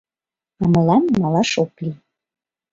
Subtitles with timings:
[0.61, 1.97] А мылам малаш ок лий.